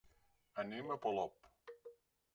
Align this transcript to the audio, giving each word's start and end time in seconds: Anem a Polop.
Anem 0.63 0.89
a 0.89 0.97
Polop. 1.05 1.53